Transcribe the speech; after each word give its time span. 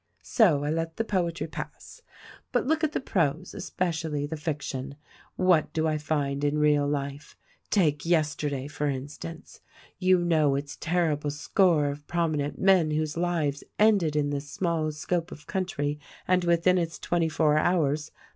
"So 0.23 0.63
I 0.63 0.71
let 0.71 0.97
the 0.97 1.03
poetry 1.03 1.45
pass. 1.45 2.01
But 2.51 2.65
look 2.65 2.83
at 2.83 2.93
the 2.93 2.99
prose, 2.99 3.53
espe 3.55 3.89
cially 3.89 4.27
the 4.27 4.35
fiction. 4.35 4.95
What 5.35 5.71
do 5.73 5.87
I 5.87 5.99
find 5.99 6.43
in 6.43 6.57
real 6.57 6.87
life. 6.87 7.37
Take 7.69 8.03
yester 8.03 8.49
day, 8.49 8.67
for 8.67 8.87
instance. 8.89 9.61
You 9.99 10.17
know 10.25 10.55
its 10.55 10.75
terrible 10.75 11.29
score 11.29 11.85
of 11.89 12.07
promi 12.07 12.37
nent 12.37 12.57
men 12.57 12.89
whose 12.89 13.15
lives 13.15 13.63
ended 13.77 14.15
in 14.15 14.31
this 14.31 14.49
small 14.49 14.91
scope 14.91 15.31
of 15.31 15.45
country 15.45 15.99
and 16.27 16.45
within 16.45 16.79
its 16.79 16.97
twenty 16.97 17.29
four 17.29 17.59
hours. 17.59 18.09